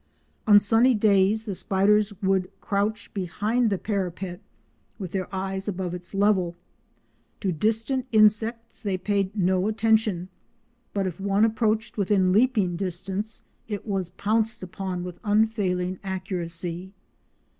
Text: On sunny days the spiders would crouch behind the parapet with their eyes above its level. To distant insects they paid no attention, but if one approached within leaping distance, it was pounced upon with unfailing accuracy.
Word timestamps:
On 0.47 0.59
sunny 0.59 0.95
days 0.95 1.43
the 1.45 1.53
spiders 1.53 2.11
would 2.23 2.49
crouch 2.59 3.13
behind 3.13 3.69
the 3.69 3.77
parapet 3.77 4.39
with 4.97 5.11
their 5.11 5.27
eyes 5.31 5.67
above 5.67 5.93
its 5.93 6.15
level. 6.15 6.55
To 7.41 7.51
distant 7.51 8.07
insects 8.11 8.81
they 8.81 8.97
paid 8.97 9.35
no 9.35 9.67
attention, 9.67 10.29
but 10.91 11.05
if 11.05 11.19
one 11.19 11.45
approached 11.45 11.97
within 11.97 12.31
leaping 12.31 12.75
distance, 12.77 13.43
it 13.67 13.85
was 13.85 14.09
pounced 14.09 14.63
upon 14.63 15.03
with 15.03 15.19
unfailing 15.23 15.99
accuracy. 16.03 16.93